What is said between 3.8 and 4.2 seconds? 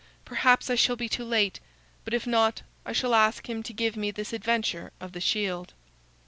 me